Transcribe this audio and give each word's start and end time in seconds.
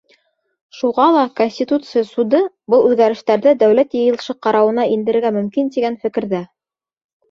Шуға 0.77 1.05
ла 1.15 1.25
Конституция 1.41 2.03
суды 2.13 2.41
был 2.75 2.89
үҙгәрештәрҙе 2.89 3.55
Дәүләт 3.63 3.97
Йыйылышы 4.03 4.39
ҡарауына 4.49 4.91
индерергә 4.99 5.37
мөмкин 5.41 5.75
тигән 5.79 6.05
фекерҙә. 6.05 6.47